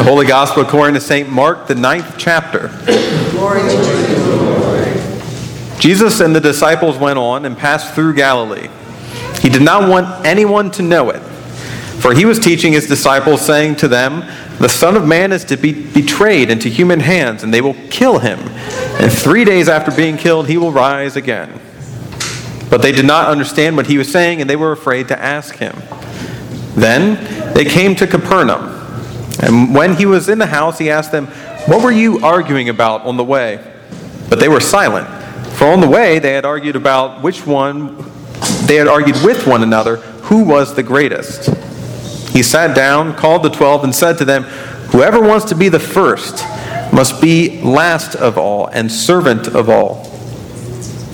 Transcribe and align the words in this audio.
The 0.00 0.06
Holy 0.08 0.24
Gospel 0.24 0.62
according 0.62 0.94
to 0.94 1.00
St. 1.02 1.28
Mark, 1.28 1.66
the 1.66 1.74
ninth 1.74 2.14
chapter. 2.16 2.68
Jesus 5.78 6.20
and 6.20 6.34
the 6.34 6.40
disciples 6.40 6.96
went 6.96 7.18
on 7.18 7.44
and 7.44 7.54
passed 7.54 7.94
through 7.94 8.14
Galilee. 8.14 8.70
He 9.42 9.50
did 9.50 9.60
not 9.60 9.90
want 9.90 10.24
anyone 10.24 10.70
to 10.70 10.82
know 10.82 11.10
it, 11.10 11.18
for 11.18 12.14
he 12.14 12.24
was 12.24 12.38
teaching 12.38 12.72
his 12.72 12.86
disciples, 12.86 13.44
saying 13.44 13.76
to 13.76 13.88
them, 13.88 14.24
The 14.58 14.70
Son 14.70 14.96
of 14.96 15.06
Man 15.06 15.32
is 15.32 15.44
to 15.44 15.58
be 15.58 15.74
betrayed 15.92 16.48
into 16.48 16.70
human 16.70 17.00
hands, 17.00 17.42
and 17.42 17.52
they 17.52 17.60
will 17.60 17.76
kill 17.90 18.20
him. 18.20 18.38
And 18.38 19.12
three 19.12 19.44
days 19.44 19.68
after 19.68 19.94
being 19.94 20.16
killed, 20.16 20.48
he 20.48 20.56
will 20.56 20.72
rise 20.72 21.16
again. 21.16 21.60
But 22.70 22.80
they 22.80 22.92
did 22.92 23.04
not 23.04 23.28
understand 23.28 23.76
what 23.76 23.86
he 23.86 23.98
was 23.98 24.10
saying, 24.10 24.40
and 24.40 24.48
they 24.48 24.56
were 24.56 24.72
afraid 24.72 25.08
to 25.08 25.22
ask 25.22 25.56
him. 25.56 25.76
Then 26.74 27.52
they 27.52 27.66
came 27.66 27.94
to 27.96 28.06
Capernaum. 28.06 28.79
And 29.42 29.74
when 29.74 29.96
he 29.96 30.06
was 30.06 30.28
in 30.28 30.38
the 30.38 30.46
house, 30.46 30.78
he 30.78 30.90
asked 30.90 31.12
them, 31.12 31.26
What 31.66 31.82
were 31.82 31.92
you 31.92 32.20
arguing 32.20 32.68
about 32.68 33.02
on 33.02 33.16
the 33.16 33.24
way? 33.24 33.64
But 34.28 34.38
they 34.38 34.48
were 34.48 34.60
silent. 34.60 35.08
For 35.54 35.66
on 35.66 35.80
the 35.80 35.88
way, 35.88 36.18
they 36.18 36.32
had 36.32 36.44
argued 36.44 36.76
about 36.76 37.22
which 37.22 37.46
one, 37.46 37.96
they 38.66 38.76
had 38.76 38.88
argued 38.88 39.16
with 39.24 39.46
one 39.46 39.62
another 39.62 39.96
who 39.96 40.44
was 40.44 40.74
the 40.74 40.82
greatest. 40.82 41.50
He 42.32 42.42
sat 42.42 42.76
down, 42.76 43.14
called 43.16 43.42
the 43.42 43.50
twelve, 43.50 43.82
and 43.82 43.94
said 43.94 44.18
to 44.18 44.24
them, 44.24 44.44
Whoever 44.92 45.20
wants 45.20 45.46
to 45.46 45.54
be 45.54 45.68
the 45.68 45.80
first 45.80 46.44
must 46.92 47.20
be 47.20 47.60
last 47.62 48.14
of 48.14 48.38
all 48.38 48.66
and 48.66 48.90
servant 48.90 49.48
of 49.48 49.68
all. 49.68 50.06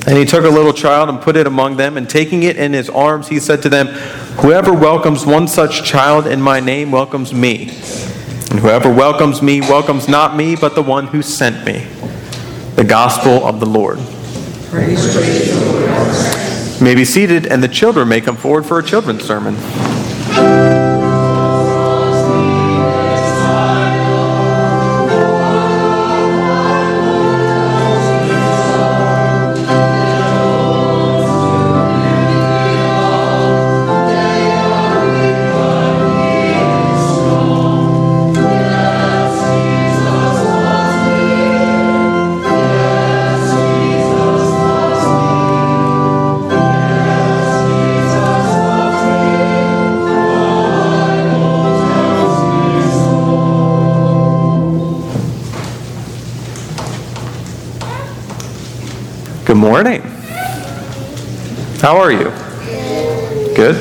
And 0.06 0.16
he 0.16 0.24
took 0.24 0.44
a 0.44 0.48
little 0.48 0.72
child 0.72 1.08
and 1.08 1.20
put 1.20 1.36
it 1.36 1.46
among 1.46 1.76
them, 1.76 1.96
and 1.96 2.08
taking 2.08 2.42
it 2.42 2.56
in 2.56 2.72
his 2.72 2.88
arms, 2.88 3.28
he 3.28 3.40
said 3.40 3.62
to 3.62 3.68
them, 3.68 3.88
Whoever 4.38 4.72
welcomes 4.72 5.24
one 5.24 5.48
such 5.48 5.82
child 5.84 6.26
in 6.26 6.42
my 6.42 6.60
name 6.60 6.90
welcomes 6.90 7.32
me. 7.32 7.70
And 8.50 8.60
whoever 8.60 8.92
welcomes 8.92 9.40
me 9.40 9.60
welcomes 9.62 10.08
not 10.08 10.36
me, 10.36 10.54
but 10.54 10.74
the 10.74 10.82
one 10.82 11.06
who 11.06 11.22
sent 11.22 11.64
me. 11.66 11.86
The 12.76 12.84
gospel 12.84 13.46
of 13.46 13.60
the 13.60 13.66
Lord. 13.66 13.98
Praise 14.68 15.14
you 15.14 16.84
may 16.84 16.94
be 16.94 17.04
seated, 17.04 17.46
and 17.46 17.62
the 17.62 17.68
children 17.68 18.08
may 18.08 18.20
come 18.20 18.36
forward 18.36 18.66
for 18.66 18.78
a 18.78 18.82
children's 18.82 19.24
sermon. 19.24 19.56
Morning. 59.66 60.00
How 61.80 61.96
are 61.96 62.12
you? 62.12 62.30
Good? 63.56 63.74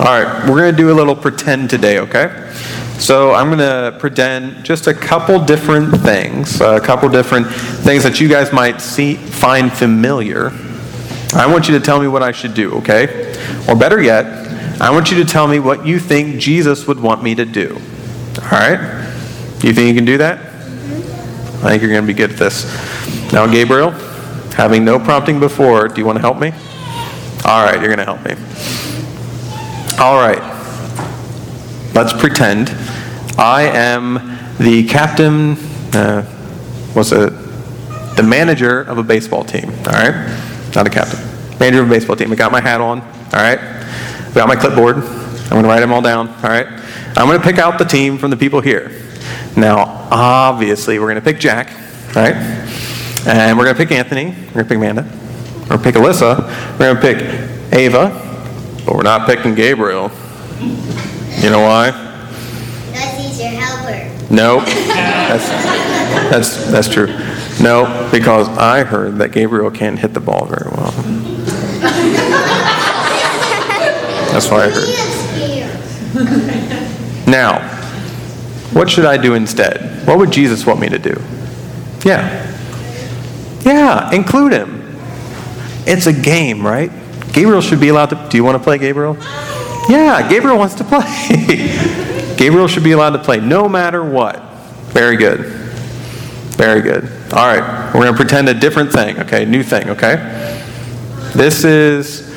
All 0.00 0.06
right, 0.06 0.44
we're 0.48 0.58
going 0.58 0.72
to 0.72 0.76
do 0.76 0.90
a 0.90 0.92
little 0.92 1.14
pretend 1.14 1.70
today, 1.70 2.00
okay? 2.00 2.52
So 2.98 3.32
I'm 3.32 3.46
going 3.46 3.60
to 3.60 3.96
pretend 4.00 4.64
just 4.64 4.88
a 4.88 4.92
couple 4.92 5.38
different 5.44 5.96
things, 5.98 6.60
a 6.60 6.80
couple 6.80 7.08
different 7.10 7.46
things 7.46 8.02
that 8.02 8.18
you 8.18 8.28
guys 8.28 8.52
might 8.52 8.80
see 8.80 9.14
find 9.14 9.72
familiar. 9.72 10.50
I 11.32 11.46
want 11.46 11.68
you 11.68 11.78
to 11.78 11.84
tell 11.84 12.00
me 12.00 12.08
what 12.08 12.24
I 12.24 12.32
should 12.32 12.54
do, 12.54 12.72
okay? 12.78 13.36
Or 13.68 13.76
better 13.76 14.02
yet, 14.02 14.26
I 14.82 14.90
want 14.90 15.12
you 15.12 15.22
to 15.22 15.24
tell 15.24 15.46
me 15.46 15.60
what 15.60 15.86
you 15.86 16.00
think 16.00 16.40
Jesus 16.40 16.88
would 16.88 16.98
want 16.98 17.22
me 17.22 17.36
to 17.36 17.44
do. 17.44 17.80
All 18.42 18.50
right? 18.50 18.80
You 19.62 19.72
think 19.72 19.86
you 19.86 19.94
can 19.94 20.04
do 20.04 20.18
that? 20.18 20.40
I 20.40 21.70
think 21.70 21.82
you're 21.82 21.92
going 21.92 22.02
to 22.04 22.12
be 22.12 22.14
good 22.14 22.32
at 22.32 22.36
this. 22.36 22.66
Now, 23.32 23.46
Gabriel, 23.46 23.94
having 24.58 24.84
no 24.84 24.98
prompting 24.98 25.38
before, 25.38 25.86
do 25.86 26.00
you 26.00 26.04
want 26.04 26.16
to 26.16 26.20
help 26.20 26.38
me? 26.38 26.52
All 27.44 27.64
right, 27.64 27.80
you're 27.80 27.94
going 27.94 27.98
to 27.98 28.04
help 28.04 28.22
me. 28.24 28.34
All 29.98 30.16
right. 30.16 30.42
Let's 31.94 32.12
pretend 32.12 32.68
I 33.38 33.62
am 33.62 34.36
the 34.58 34.84
captain, 34.88 35.52
uh, 35.94 36.22
what's 36.92 37.12
it? 37.12 37.32
The 38.16 38.24
manager 38.24 38.80
of 38.80 38.98
a 38.98 39.02
baseball 39.04 39.44
team. 39.44 39.70
All 39.70 39.92
right? 39.92 40.70
Not 40.74 40.88
a 40.88 40.90
captain. 40.90 41.20
Manager 41.60 41.82
of 41.82 41.86
a 41.86 41.90
baseball 41.90 42.16
team. 42.16 42.32
I 42.32 42.34
got 42.34 42.50
my 42.50 42.60
hat 42.60 42.80
on. 42.80 43.00
All 43.00 43.08
right? 43.34 43.60
I 43.60 44.32
got 44.34 44.48
my 44.48 44.56
clipboard. 44.56 44.96
I'm 44.96 45.50
going 45.50 45.62
to 45.62 45.68
write 45.68 45.80
them 45.80 45.92
all 45.92 46.02
down. 46.02 46.28
All 46.28 46.50
right? 46.50 46.66
I'm 47.16 47.28
going 47.28 47.38
to 47.38 47.44
pick 47.44 47.58
out 47.58 47.78
the 47.78 47.84
team 47.84 48.18
from 48.18 48.30
the 48.30 48.36
people 48.36 48.60
here. 48.60 48.90
Now, 49.56 50.08
obviously, 50.10 50.98
we're 50.98 51.06
going 51.06 51.22
to 51.22 51.22
pick 51.22 51.38
Jack. 51.38 51.68
Right? 52.16 52.34
And 53.26 53.58
we're 53.58 53.64
going 53.64 53.76
to 53.76 53.82
pick 53.82 53.92
Anthony. 53.92 54.26
We're 54.26 54.34
going 54.34 54.64
to 54.64 54.64
pick 54.64 54.76
Amanda. 54.76 55.02
We're 55.02 55.68
going 55.68 55.80
to 55.80 55.84
pick 55.84 55.94
Alyssa. 55.96 56.78
We're 56.78 56.94
going 56.94 56.96
to 56.96 57.00
pick 57.00 57.18
Ava. 57.72 58.82
But 58.86 58.94
we're 58.94 59.02
not 59.02 59.26
picking 59.26 59.54
Gabriel. 59.54 60.10
You 60.60 61.50
know 61.50 61.60
why? 61.60 61.90
Because 62.90 63.14
he's 63.16 63.38
your 63.40 63.50
helper. 63.50 64.32
No. 64.32 64.60
That's, 64.60 65.48
that's, 66.30 66.70
that's 66.70 66.88
true. 66.88 67.08
No, 67.60 68.08
because 68.12 68.48
I 68.56 68.84
heard 68.84 69.16
that 69.18 69.32
Gabriel 69.32 69.70
can't 69.70 69.98
hit 69.98 70.14
the 70.14 70.20
ball 70.20 70.46
very 70.46 70.70
well. 70.70 70.92
That's 74.32 74.48
why 74.50 74.64
I 74.64 74.70
heard. 74.70 74.88
Now, 77.28 77.60
what 78.72 78.88
should 78.88 79.04
I 79.04 79.16
do 79.16 79.34
instead? 79.34 80.06
What 80.06 80.18
would 80.18 80.30
Jesus 80.30 80.64
want 80.64 80.80
me 80.80 80.88
to 80.88 80.98
do? 80.98 81.20
Yeah. 82.04 82.46
Yeah, 83.62 84.10
include 84.12 84.52
him. 84.52 84.96
It's 85.86 86.06
a 86.06 86.12
game, 86.12 86.66
right? 86.66 86.90
Gabriel 87.32 87.60
should 87.60 87.80
be 87.80 87.88
allowed 87.88 88.10
to. 88.10 88.28
Do 88.28 88.36
you 88.36 88.44
want 88.44 88.56
to 88.56 88.62
play, 88.62 88.78
Gabriel? 88.78 89.16
Yeah, 89.88 90.28
Gabriel 90.28 90.58
wants 90.58 90.74
to 90.76 90.84
play. 90.84 91.06
Gabriel 92.36 92.68
should 92.68 92.84
be 92.84 92.92
allowed 92.92 93.10
to 93.10 93.18
play 93.18 93.40
no 93.40 93.68
matter 93.68 94.04
what. 94.04 94.42
Very 94.92 95.16
good. 95.16 95.40
Very 96.58 96.82
good. 96.82 97.04
All 97.32 97.46
right, 97.46 97.94
we're 97.94 98.02
going 98.02 98.12
to 98.12 98.16
pretend 98.16 98.48
a 98.48 98.54
different 98.54 98.92
thing, 98.92 99.18
okay? 99.20 99.44
New 99.44 99.62
thing, 99.62 99.90
okay? 99.90 100.16
This 101.34 101.64
is, 101.64 102.34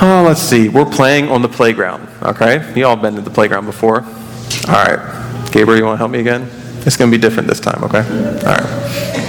oh, 0.00 0.24
let's 0.26 0.40
see. 0.40 0.68
We're 0.68 0.84
playing 0.84 1.28
on 1.28 1.42
the 1.42 1.48
playground, 1.48 2.08
okay? 2.22 2.72
You 2.74 2.86
all 2.86 2.96
been 2.96 3.14
to 3.16 3.20
the 3.20 3.30
playground 3.30 3.66
before. 3.66 4.02
All 4.02 4.84
right. 4.84 5.48
Gabriel, 5.52 5.78
you 5.78 5.84
want 5.84 5.94
to 5.94 5.98
help 5.98 6.10
me 6.10 6.20
again? 6.20 6.48
It's 6.86 6.96
going 6.96 7.10
to 7.10 7.16
be 7.16 7.20
different 7.20 7.48
this 7.48 7.60
time, 7.60 7.84
okay? 7.84 8.00
All 8.00 8.54
right. 8.54 9.26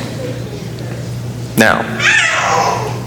Now, 1.57 1.83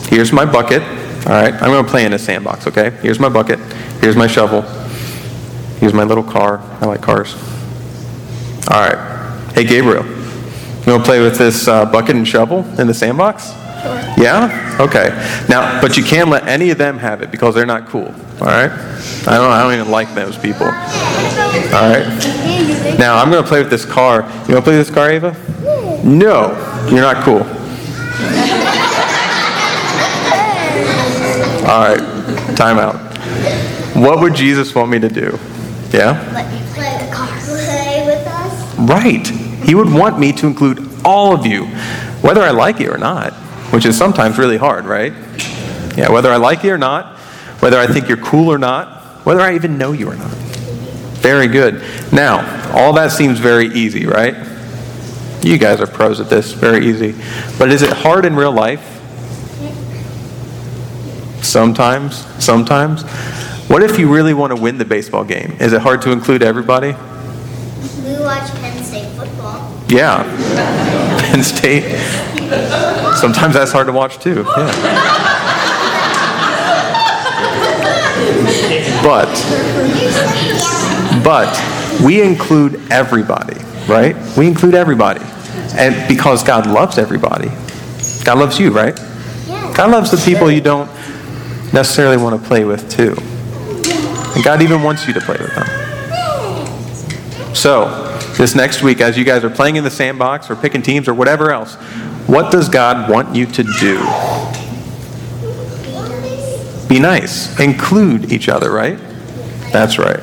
here's 0.09 0.32
my 0.32 0.44
bucket. 0.44 0.82
All 1.27 1.32
right, 1.32 1.55
I'm 1.55 1.71
going 1.71 1.84
to 1.84 1.91
play 1.91 2.05
in 2.05 2.12
a 2.12 2.19
sandbox, 2.19 2.66
okay? 2.66 2.91
Here's 3.03 3.19
my 3.19 3.28
bucket. 3.28 3.59
Here's 4.00 4.16
my 4.16 4.27
shovel. 4.27 4.62
Here's 5.81 5.94
my 5.94 6.05
little 6.05 6.22
car. 6.22 6.60
I 6.81 6.87
like 6.87 7.00
cars. 7.00 7.34
All 8.71 8.81
right. 8.81 9.50
Hey, 9.54 9.65
Gabriel, 9.65 10.04
you 10.04 10.93
want 10.93 11.03
to 11.03 11.04
play 11.04 11.21
with 11.21 11.38
this 11.38 11.69
uh, 11.69 11.87
bucket 11.87 12.16
and 12.16 12.28
shovel 12.28 12.65
in 12.78 12.87
the 12.87 12.94
sandbox? 12.94 13.53
Sure. 13.53 13.94
Yeah? 14.19 14.77
Okay. 14.81 15.09
Now, 15.49 15.81
but 15.81 15.97
you 15.97 16.04
can't 16.04 16.28
let 16.28 16.47
any 16.47 16.71
of 16.71 16.78
them 16.78 16.99
have 16.99 17.22
it 17.22 17.31
because 17.31 17.54
they're 17.54 17.66
not 17.66 17.87
cool. 17.87 18.15
All 18.41 18.47
right? 18.47 18.71
I 18.71 19.37
don't, 19.37 19.50
I 19.50 19.62
don't 19.62 19.75
even 19.75 19.91
like 19.91 20.15
those 20.15 20.37
people. 20.37 20.66
All 20.66 20.72
right? 20.72 22.97
Now, 22.99 23.16
I'm 23.16 23.31
going 23.31 23.43
to 23.43 23.49
play 23.49 23.60
with 23.60 23.71
this 23.71 23.84
car. 23.84 24.21
You 24.21 24.27
want 24.27 24.47
to 24.47 24.63
play 24.63 24.77
with 24.77 24.86
this 24.86 24.95
car, 24.95 25.10
Ava? 25.10 25.34
No, 26.04 26.53
you're 26.91 27.01
not 27.01 27.24
cool. 27.24 27.47
All 31.65 31.81
right, 31.81 32.57
time 32.57 32.78
out. 32.78 32.97
What 33.97 34.21
would 34.21 34.34
Jesus 34.34 34.75
want 34.75 34.91
me 34.91 34.99
to 34.99 35.09
do? 35.09 35.39
Yeah? 35.91 36.31
Let 36.34 36.53
you 36.53 36.65
play 36.75 37.05
the 37.05 37.15
car 37.15 37.28
play 37.41 38.05
with 38.07 38.27
us? 38.27 38.78
Right. 38.78 39.27
He 39.65 39.75
would 39.75 39.93
want 39.93 40.19
me 40.19 40.33
to 40.33 40.47
include 40.47 40.87
all 41.05 41.34
of 41.34 41.47
you, 41.47 41.66
whether 42.21 42.43
I 42.43 42.51
like 42.51 42.81
it 42.81 42.89
or 42.89 42.99
not, 42.99 43.33
which 43.72 43.87
is 43.87 43.97
sometimes 43.97 44.37
really 44.37 44.57
hard, 44.57 44.84
right? 44.84 45.13
Yeah, 45.97 46.10
whether 46.10 46.31
I 46.31 46.37
like 46.37 46.65
you 46.65 46.72
or 46.72 46.78
not, 46.78 47.17
whether 47.60 47.78
I 47.78 47.87
think 47.87 48.09
you're 48.09 48.19
cool 48.19 48.53
or 48.53 48.59
not, 48.59 49.25
whether 49.25 49.41
I 49.41 49.55
even 49.55 49.78
know 49.78 49.93
you 49.93 50.10
or 50.10 50.17
not. 50.17 50.33
Very 51.22 51.47
good. 51.47 51.83
Now, 52.13 52.72
all 52.75 52.93
that 52.95 53.13
seems 53.13 53.39
very 53.39 53.69
easy, 53.69 54.07
right? 54.07 54.34
You 55.45 55.59
guys 55.59 55.79
are 55.79 55.87
pros 55.87 56.21
at 56.21 56.31
this, 56.31 56.53
very 56.53 56.87
easy. 56.87 57.15
But 57.59 57.71
is 57.71 57.83
it 57.83 57.93
hard 57.93 58.25
in 58.25 58.35
real 58.35 58.51
life? 58.51 58.81
Sometimes, 61.45 62.25
sometimes. 62.43 63.03
What 63.69 63.83
if 63.83 63.99
you 63.99 64.11
really 64.11 64.33
want 64.33 64.57
to 64.57 64.61
win 64.61 64.79
the 64.79 64.87
baseball 64.87 65.23
game? 65.23 65.55
Is 65.61 65.75
it 65.75 65.83
hard 65.83 66.01
to 66.03 66.13
include 66.13 66.43
everybody? 66.43 66.93
We 66.93 68.19
watch 68.21 68.51
Penn 68.55 68.83
State 68.83 69.11
football. 69.19 69.71
Yeah. 69.91 70.23
Penn 71.21 71.43
State. 71.43 71.99
Sometimes 73.19 73.53
that's 73.53 73.71
hard 73.71 73.87
to 73.89 73.93
watch 73.93 74.19
too. 74.19 74.47
Yeah. 74.57 75.35
But 79.03 79.29
but 81.23 82.03
we 82.03 82.23
include 82.23 82.81
everybody, 82.91 83.63
right? 83.87 84.17
We 84.39 84.47
include 84.47 84.75
everybody. 84.75 85.21
And 85.76 86.09
because 86.09 86.42
God 86.42 86.66
loves 86.66 86.98
everybody. 86.98 87.48
God 88.24 88.38
loves 88.38 88.59
you, 88.59 88.71
right? 88.71 88.98
Yeah. 89.47 89.74
God 89.76 89.91
loves 89.91 90.10
the 90.10 90.16
people 90.16 90.50
you 90.50 90.60
don't 90.60 90.88
necessarily 91.72 92.16
want 92.16 92.41
to 92.41 92.48
play 92.48 92.65
with 92.65 92.91
too. 92.91 93.15
And 94.34 94.44
God 94.44 94.62
even 94.62 94.82
wants 94.82 95.06
you 95.06 95.15
to 95.15 95.21
play 95.21 95.36
with 95.38 95.54
them. 95.54 95.66
So, 97.54 98.10
this 98.36 98.54
next 98.54 98.82
week, 98.82 99.00
as 99.00 99.16
you 99.16 99.24
guys 99.24 99.44
are 99.44 99.50
playing 99.50 99.76
in 99.76 99.84
the 99.84 99.91
sandbox 99.91 100.50
or 100.50 100.56
picking 100.56 100.82
teams 100.82 101.06
or 101.06 101.15
whatever 101.15 101.53
else, 101.53 101.74
what 102.26 102.50
does 102.50 102.68
God 102.68 103.10
want 103.10 103.34
you 103.34 103.47
to 103.47 103.62
do? 103.62 103.98
Be 106.88 106.98
nice. 106.98 107.59
Include 107.60 108.32
each 108.32 108.48
other, 108.48 108.71
right? 108.71 108.98
That's 109.72 109.98
right. 109.98 110.21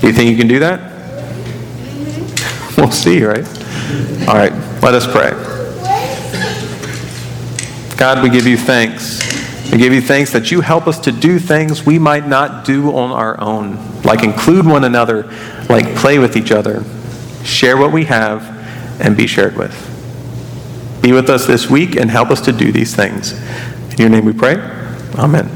Do 0.00 0.06
you 0.06 0.12
think 0.12 0.30
you 0.30 0.36
can 0.36 0.48
do 0.48 0.58
that? 0.60 0.92
We'll 2.76 2.90
see, 2.90 3.24
right? 3.24 3.46
All 4.28 4.34
right, 4.34 4.52
let 4.82 4.94
us 4.94 5.06
pray. 5.06 5.30
God, 7.96 8.22
we 8.22 8.30
give 8.30 8.48
you 8.48 8.56
thanks. 8.56 9.22
We 9.70 9.78
give 9.78 9.92
you 9.92 10.00
thanks 10.00 10.32
that 10.32 10.50
you 10.50 10.60
help 10.60 10.88
us 10.88 10.98
to 11.00 11.12
do 11.12 11.38
things 11.38 11.86
we 11.86 12.00
might 12.00 12.26
not 12.26 12.64
do 12.64 12.94
on 12.96 13.12
our 13.12 13.40
own, 13.40 13.78
like 14.02 14.24
include 14.24 14.66
one 14.66 14.82
another, 14.82 15.32
like 15.70 15.94
play 15.94 16.18
with 16.18 16.36
each 16.36 16.50
other, 16.50 16.84
share 17.44 17.76
what 17.76 17.92
we 17.92 18.04
have, 18.06 18.42
and 19.00 19.16
be 19.16 19.28
shared 19.28 19.56
with. 19.56 19.72
Be 21.00 21.12
with 21.12 21.30
us 21.30 21.46
this 21.46 21.70
week 21.70 21.94
and 21.96 22.10
help 22.10 22.30
us 22.30 22.40
to 22.42 22.52
do 22.52 22.72
these 22.72 22.94
things. 22.94 23.32
In 23.92 23.98
your 23.98 24.08
name 24.08 24.24
we 24.24 24.32
pray. 24.32 24.56
Amen. 25.14 25.46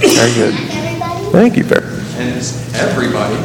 Very 0.00 0.34
good. 0.34 0.54
Everybody? 0.54 1.30
Thank 1.30 1.56
you, 1.56 1.64
Bear. 1.64 1.82
And 2.18 2.42
everybody 2.74 3.36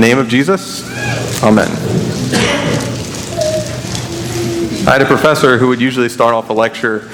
the 0.00 0.06
name 0.06 0.18
of 0.18 0.28
Jesus, 0.28 0.84
Amen. 1.42 1.70
I 4.86 4.92
had 4.92 5.00
a 5.00 5.06
professor 5.06 5.56
who 5.56 5.68
would 5.68 5.80
usually 5.80 6.10
start 6.10 6.34
off 6.34 6.50
a 6.50 6.52
lecture 6.52 7.08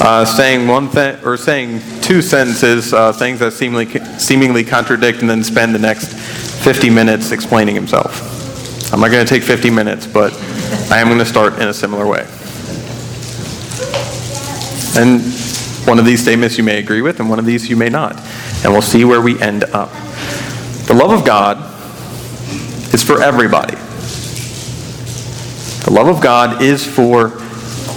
uh, 0.00 0.24
saying 0.24 0.68
one 0.68 0.88
thing 0.88 1.18
or 1.24 1.36
saying 1.36 1.80
two 2.00 2.22
sentences, 2.22 2.94
uh, 2.94 3.12
things 3.12 3.40
that 3.40 3.54
seemingly 3.54 3.86
seemingly 4.18 4.62
contradict, 4.62 5.20
and 5.20 5.28
then 5.28 5.42
spend 5.42 5.74
the 5.74 5.80
next 5.80 6.14
50 6.62 6.90
minutes 6.90 7.32
explaining 7.32 7.74
himself. 7.74 8.92
I'm 8.92 9.00
not 9.00 9.10
going 9.10 9.26
to 9.26 9.28
take 9.28 9.42
50 9.42 9.70
minutes, 9.70 10.06
but 10.06 10.32
I 10.92 11.00
am 11.00 11.08
going 11.08 11.18
to 11.18 11.26
start 11.26 11.54
in 11.54 11.66
a 11.66 11.74
similar 11.74 12.06
way. 12.06 12.20
And 14.96 15.22
one 15.88 15.98
of 15.98 16.04
these 16.04 16.22
statements 16.22 16.56
you 16.56 16.62
may 16.62 16.78
agree 16.78 17.02
with, 17.02 17.18
and 17.18 17.28
one 17.28 17.40
of 17.40 17.46
these 17.46 17.68
you 17.68 17.74
may 17.74 17.88
not. 17.88 18.16
And 18.62 18.72
we'll 18.72 18.80
see 18.80 19.04
where 19.04 19.20
we 19.20 19.40
end 19.42 19.64
up. 19.64 19.90
The 20.86 20.94
love 20.94 21.10
of 21.10 21.26
God 21.26 21.74
is 22.92 23.02
for 23.02 23.22
everybody. 23.22 23.76
The 25.84 25.92
love 25.92 26.08
of 26.08 26.22
God 26.22 26.62
is 26.62 26.86
for 26.86 27.32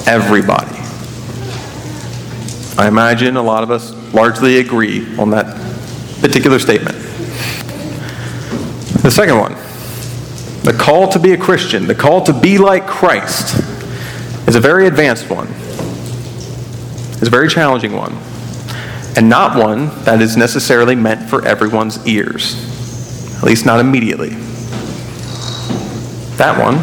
everybody. 0.08 0.78
I 2.78 2.88
imagine 2.88 3.38
a 3.38 3.42
lot 3.42 3.64
of 3.64 3.72
us 3.72 3.92
largely 4.14 4.60
agree 4.60 5.06
on 5.18 5.32
that 5.32 5.58
particular 6.22 6.60
statement. 6.60 6.96
The 9.02 9.12
second 9.12 9.38
one, 9.38 9.54
the 10.64 10.74
call 10.78 11.10
to 11.10 11.20
be 11.20 11.34
a 11.34 11.38
Christian, 11.38 11.88
the 11.88 11.96
call 11.96 12.24
to 12.24 12.34
be 12.34 12.58
like 12.58 12.86
Christ, 12.86 13.58
is 14.48 14.56
a 14.56 14.60
very 14.60 14.88
advanced 14.88 15.30
one. 15.30 15.48
It's 17.18 17.28
a 17.28 17.30
very 17.30 17.50
challenging 17.50 17.94
one, 17.94 18.14
and 19.18 19.28
not 19.28 19.58
one 19.58 19.88
that 20.06 20.22
is 20.22 20.38
necessarily 20.38 20.96
meant 20.96 21.30
for 21.30 21.46
everyone's 21.46 22.06
ears, 22.08 22.56
at 23.38 23.44
least 23.44 23.66
not 23.66 23.80
immediately. 23.80 24.36
That 26.42 26.58
one, 26.58 26.78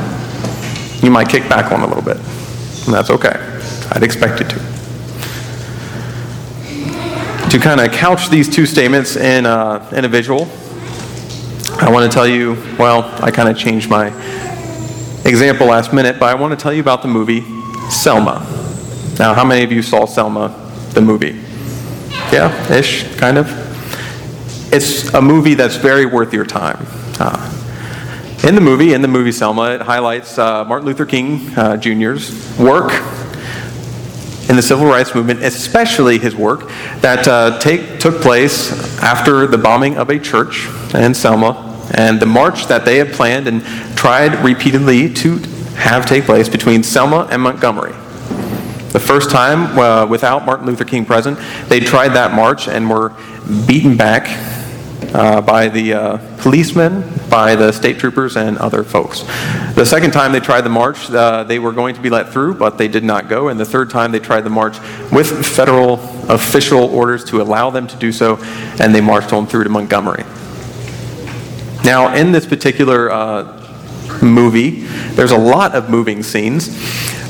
you 1.03 1.11
might 1.11 1.29
kick 1.29 1.49
back 1.49 1.73
on 1.73 1.81
a 1.81 1.87
little 1.89 2.01
bit, 2.01 2.17
and 2.17 2.95
that's 2.95 3.11
okay. 3.11 3.35
I'd 3.91 4.05
expect 4.05 4.39
you 4.39 4.47
to. 4.47 4.55
To 7.51 7.59
kind 7.59 7.81
of 7.81 7.91
couch 7.91 8.29
these 8.29 8.49
two 8.49 8.67
statements 8.67 9.17
in, 9.17 9.47
uh, 9.47 9.91
in 9.97 10.05
a 10.05 10.09
visual, 10.09 10.43
I 11.81 11.91
want 11.91 12.09
to 12.09 12.15
tell 12.15 12.25
you, 12.25 12.53
well, 12.79 13.03
I 13.21 13.33
kind 13.33 13.49
of 13.49 13.59
changed 13.59 13.91
my 13.91 14.11
example 15.25 15.67
last 15.67 15.93
minute, 15.93 16.21
but 16.21 16.27
I 16.27 16.35
want 16.35 16.57
to 16.57 16.63
tell 16.63 16.73
you 16.73 16.81
about 16.81 17.03
the 17.03 17.09
movie 17.09 17.41
Selma. 17.91 18.47
Now, 19.19 19.35
how 19.35 19.45
many 19.45 19.65
of 19.65 19.73
you 19.73 19.83
saw 19.83 20.07
Selma, 20.07 20.55
the 20.91 21.01
movie? 21.01 21.37
Yeah, 22.33 22.73
ish, 22.73 23.13
kind 23.17 23.37
of. 23.37 23.49
It's 24.73 25.13
a 25.15 25.21
movie 25.21 25.55
that's 25.55 25.75
very 25.75 26.07
worth 26.07 26.33
your 26.33 26.47
time. 26.47 26.87
Uh, 27.19 27.58
in 28.45 28.55
the 28.55 28.61
movie, 28.61 28.93
in 28.95 29.03
the 29.03 29.09
movie 29.09 29.33
Selma, 29.33 29.73
it 29.73 29.83
highlights 29.83 30.39
uh, 30.39 30.65
Martin 30.65 30.87
Luther 30.87 31.07
King 31.07 31.49
uh, 31.57 31.77
Jr.'s 31.77 32.57
work 32.59 32.93
in 34.49 34.57
the 34.57 34.63
civil 34.63 34.87
rights 34.87 35.15
movement, 35.15 35.43
especially 35.43 36.19
his 36.19 36.37
work 36.37 36.69
that 37.01 37.27
uh, 37.27 37.59
take, 37.59 37.99
took 37.99 38.23
place 38.23 38.73
after 39.03 39.47
the 39.47 39.59
bombing 39.59 39.99
of 39.99 40.09
a 40.09 40.19
church 40.19 40.69
in 40.95 41.15
Selma 41.15 41.65
and 41.95 42.21
the 42.21 42.27
march 42.27 42.67
that 42.67 42.85
they 42.85 42.99
had 42.99 43.13
planned 43.13 43.49
and 43.49 43.63
tried 43.97 44.35
repeatedly 44.45 45.13
to 45.15 45.39
have 45.75 46.07
take 46.07 46.25
place 46.25 46.49
between 46.49 46.83
Selma 46.83 47.29
and 47.31 47.43
Montgomery. 47.43 47.93
The 48.93 49.01
first 49.01 49.31
time, 49.31 49.79
uh, 49.79 50.07
without 50.07 50.47
Martin 50.47 50.67
Luther 50.67 50.85
King 50.85 51.05
present, 51.05 51.39
they 51.69 51.81
tried 51.81 52.11
that 52.11 52.33
march 52.33 52.69
and 52.69 52.89
were 52.89 53.13
beaten 53.67 53.97
back 53.97 54.27
uh, 55.15 55.41
by 55.41 55.69
the 55.69 55.95
uh, 55.95 56.37
policemen, 56.39 57.03
by 57.29 57.55
the 57.55 57.73
state 57.73 57.99
troopers, 57.99 58.37
and 58.37 58.59
other 58.59 58.85
folks. 58.85 59.23
The 59.75 59.85
second 59.85 60.13
time 60.13 60.33
they 60.33 60.41
tried 60.41 60.63
the 60.63 60.71
march, 60.71 61.11
uh, 61.11 61.45
they 61.45 61.59
were 61.59 61.73
going 61.73 61.95
to 61.95 62.01
be 62.01 62.11
let 62.11 62.31
through, 62.31 62.55
but 62.55 62.79
they 62.79 62.89
did 62.89 63.05
not 63.05 63.29
go. 63.29 63.49
And 63.49 63.59
the 63.59 63.65
third 63.65 63.91
time 63.91 64.13
they 64.13 64.19
tried 64.19 64.43
the 64.43 64.51
march 64.51 64.79
with 65.13 65.47
federal 65.47 65.95
official 66.31 66.85
orders 66.85 67.25
to 67.27 67.41
allow 67.41 67.71
them 67.71 67.87
to 67.87 67.97
do 67.97 68.13
so, 68.13 68.39
and 68.81 68.95
they 68.95 69.01
marched 69.01 69.33
on 69.33 69.47
through 69.47 69.65
to 69.65 69.71
Montgomery. 69.71 70.25
Now, 71.85 72.15
in 72.15 72.33
this 72.33 72.45
particular 72.45 73.11
uh, 73.11 73.55
movie, 74.23 74.83
there's 75.15 75.31
a 75.31 75.39
lot 75.39 75.75
of 75.75 75.89
moving 75.89 76.23
scenes, 76.23 76.69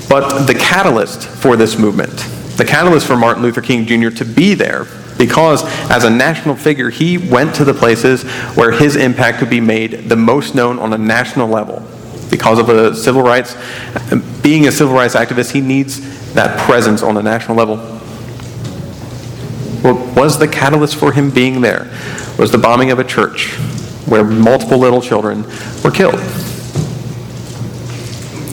but 0.08 0.46
the 0.46 0.54
catalyst 0.54 1.28
for 1.28 1.56
this 1.56 1.78
movement, 1.78 2.16
the 2.56 2.64
catalyst 2.64 3.06
for 3.06 3.16
Martin 3.16 3.42
Luther 3.42 3.60
King 3.60 3.86
Jr. 3.86 4.10
to 4.16 4.24
be 4.24 4.54
there, 4.54 4.86
because 5.18 5.64
as 5.90 6.04
a 6.04 6.10
national 6.10 6.54
figure, 6.54 6.90
he 6.90 7.18
went 7.18 7.54
to 7.56 7.64
the 7.64 7.74
places 7.74 8.22
where 8.54 8.70
his 8.70 8.96
impact 8.96 9.38
could 9.38 9.50
be 9.50 9.60
made 9.60 10.08
the 10.08 10.16
most 10.16 10.54
known 10.54 10.78
on 10.78 10.92
a 10.92 10.98
national 10.98 11.48
level. 11.48 11.86
Because 12.30 12.58
of 12.58 12.68
a 12.68 12.94
civil 12.94 13.22
rights, 13.22 13.56
being 14.42 14.68
a 14.68 14.72
civil 14.72 14.94
rights 14.94 15.14
activist, 15.14 15.52
he 15.52 15.60
needs 15.60 16.32
that 16.34 16.58
presence 16.60 17.02
on 17.02 17.16
a 17.16 17.22
national 17.22 17.56
level. 17.56 17.78
What 19.82 20.16
was 20.16 20.38
the 20.38 20.48
catalyst 20.48 20.96
for 20.96 21.12
him 21.12 21.30
being 21.30 21.60
there? 21.60 21.90
Was 22.38 22.50
the 22.50 22.58
bombing 22.58 22.90
of 22.90 22.98
a 22.98 23.04
church 23.04 23.56
where 24.08 24.24
multiple 24.24 24.78
little 24.78 25.02
children 25.02 25.44
were 25.84 25.90
killed. 25.90 26.18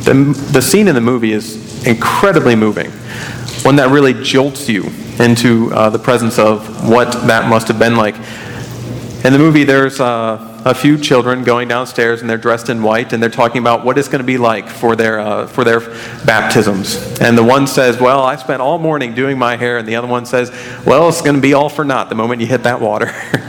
The, 0.04 0.14
the 0.52 0.62
scene 0.62 0.88
in 0.88 0.96
the 0.96 1.02
movie 1.02 1.32
is 1.32 1.86
incredibly 1.86 2.56
moving, 2.56 2.92
one 3.66 3.78
that 3.78 3.90
really 3.90 4.14
jolts 4.14 4.70
you 4.70 4.84
into 5.20 5.74
uh, 5.74 5.90
the 5.90 5.98
presence 5.98 6.38
of 6.38 6.88
what 6.88 7.12
that 7.26 7.50
must 7.50 7.68
have 7.68 7.80
been 7.80 7.96
like. 7.96 8.14
In 9.26 9.34
the 9.34 9.40
movie, 9.40 9.64
there's 9.64 10.00
uh, 10.00 10.62
a 10.66 10.76
few 10.76 11.00
children 11.00 11.44
going 11.44 11.68
downstairs 11.68 12.22
and 12.22 12.30
they're 12.30 12.38
dressed 12.38 12.70
in 12.70 12.84
white 12.84 13.12
and 13.12 13.24
they're 13.24 13.30
talking 13.32 13.58
about 13.58 13.84
what 13.84 13.98
it's 13.98 14.08
going 14.08 14.20
to 14.20 14.26
be 14.26 14.38
like 14.38 14.70
for 14.70 14.96
their, 14.96 15.20
uh, 15.20 15.48
for 15.48 15.64
their 15.64 15.80
baptisms. 16.26 17.20
And 17.20 17.36
the 17.36 17.44
one 17.44 17.66
says, 17.66 18.00
Well, 18.00 18.22
I 18.22 18.36
spent 18.36 18.62
all 18.62 18.78
morning 18.78 19.16
doing 19.16 19.40
my 19.40 19.56
hair. 19.56 19.80
And 19.80 19.88
the 19.88 19.96
other 19.96 20.08
one 20.08 20.28
says, 20.28 20.52
Well, 20.86 21.10
it's 21.10 21.24
going 21.24 21.36
to 21.36 21.42
be 21.42 21.56
all 21.56 21.70
for 21.70 21.84
naught 21.84 22.10
the 22.10 22.16
moment 22.16 22.42
you 22.42 22.48
hit 22.48 22.62
that 22.64 22.80
water. 22.80 23.08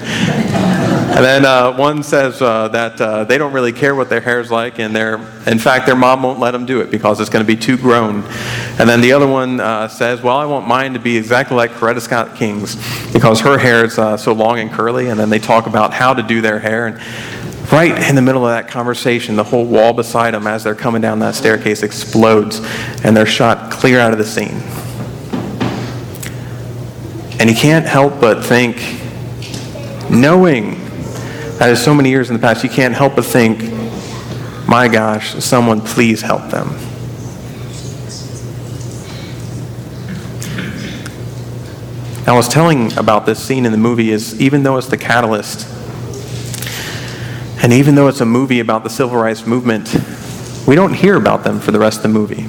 And 1.17 1.25
then 1.25 1.47
uh, 1.47 1.75
one 1.75 2.03
says 2.03 2.43
uh, 2.43 2.69
that 2.69 3.01
uh, 3.01 3.25
they 3.25 3.39
don't 3.39 3.55
really 3.55 3.73
care 3.73 3.95
what 3.95 4.11
their 4.11 4.21
hair 4.21 4.39
is 4.39 4.51
like, 4.51 4.79
and 4.79 4.95
they're, 4.95 5.15
in 5.47 5.59
fact, 5.59 5.87
their 5.87 5.97
mom 5.97 6.23
won't 6.23 6.39
let 6.39 6.51
them 6.51 6.67
do 6.67 6.83
it 6.83 6.91
because 6.91 7.21
it's 7.21 7.31
going 7.31 7.43
to 7.43 7.47
be 7.47 7.59
too 7.59 7.79
grown. 7.79 8.23
And 8.79 8.87
then 8.87 9.01
the 9.01 9.13
other 9.13 9.27
one 9.27 9.59
uh, 9.59 9.89
says, 9.89 10.21
Well, 10.21 10.37
I 10.37 10.45
want 10.45 10.69
mine 10.69 10.93
to 10.93 10.99
be 10.99 11.17
exactly 11.17 11.57
like 11.57 11.71
Coretta 11.71 12.03
Scott 12.03 12.37
King's 12.37 12.77
because 13.15 13.41
her 13.41 13.57
hair 13.57 13.83
is 13.87 13.99
uh, 13.99 14.19
so 14.19 14.35
long 14.35 14.59
and 14.59 14.71
curly. 14.71 15.09
And 15.09 15.19
then 15.19 15.31
they 15.31 15.39
talk 15.39 15.67
about 15.67 15.95
how 15.95 16.13
to 16.13 16.23
do 16.23 16.43
their 16.43 16.59
hair. 16.59 16.87
And 16.87 17.73
right 17.73 17.97
in 18.11 18.15
the 18.15 18.21
middle 18.21 18.45
of 18.45 18.51
that 18.51 18.71
conversation, 18.71 19.37
the 19.37 19.45
whole 19.45 19.65
wall 19.65 19.95
beside 19.95 20.35
them 20.35 20.47
as 20.47 20.65
they're 20.65 20.75
coming 20.75 21.01
down 21.01 21.21
that 21.21 21.35
staircase 21.35 21.83
explodes, 21.83 22.61
and 23.05 23.17
they're 23.17 23.25
shot 23.25 23.73
clear 23.73 24.01
out 24.01 24.13
of 24.13 24.19
the 24.19 24.27
scene. 24.27 24.61
And 27.41 27.49
you 27.49 27.57
can't 27.57 27.87
help 27.87 28.21
but 28.21 28.45
think, 28.45 28.77
knowing 30.11 30.86
that 31.59 31.71
is 31.71 31.83
so 31.83 31.95
many 31.95 32.11
years 32.11 32.29
in 32.29 32.37
the 32.37 32.41
past, 32.41 32.63
you 32.63 32.71
can't 32.71 32.95
help 32.95 33.17
but 33.17 33.25
think, 33.25 33.61
my 34.69 34.89
gosh, 34.89 35.35
someone 35.43 35.81
please 35.81 36.21
help 36.21 36.51
them. 36.51 36.69
I 42.27 42.33
was 42.33 42.49
telling 42.49 42.93
about 42.99 43.25
this 43.25 43.43
scene 43.43 43.65
in 43.65 43.73
the 43.73 43.79
movie 43.79 44.11
is 44.11 44.41
even 44.41 44.65
though 44.65 44.77
it's 44.77 44.89
the 44.89 44.99
catalyst, 44.99 45.67
and 47.63 47.73
even 47.73 47.95
though 47.95 48.09
it's 48.09 48.21
a 48.21 48.27
movie 48.27 48.61
about 48.61 48.83
the 48.83 48.91
civil 48.91 49.17
rights 49.17 49.47
movement, 49.47 49.95
we 50.67 50.75
don't 50.75 50.93
hear 50.93 51.15
about 51.15 51.45
them 51.45 51.61
for 51.61 51.71
the 51.71 51.79
rest 51.79 51.99
of 51.99 52.03
the 52.03 52.09
movie. 52.09 52.47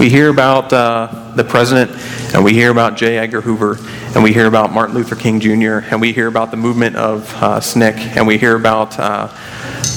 We 0.00 0.08
hear 0.08 0.30
about 0.30 0.72
uh, 0.72 1.34
the 1.36 1.44
president, 1.44 1.90
and 2.34 2.42
we 2.42 2.54
hear 2.54 2.70
about 2.70 2.96
J. 2.96 3.18
Edgar 3.18 3.42
Hoover, 3.42 3.76
and 4.14 4.24
we 4.24 4.32
hear 4.32 4.46
about 4.46 4.72
Martin 4.72 4.94
Luther 4.94 5.14
King 5.14 5.40
Jr., 5.40 5.86
and 5.90 6.00
we 6.00 6.14
hear 6.14 6.26
about 6.26 6.50
the 6.50 6.56
movement 6.56 6.96
of 6.96 7.30
uh, 7.34 7.60
SNCC, 7.60 8.16
and 8.16 8.26
we 8.26 8.38
hear 8.38 8.56
about 8.56 8.98
uh, 8.98 9.26